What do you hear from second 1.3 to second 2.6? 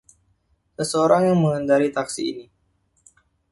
mengendarai taksi ini.